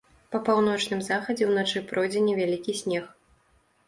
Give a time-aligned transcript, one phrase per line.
[0.35, 3.05] Па паўночным захадзе ўначы пройдзе невялікі снег.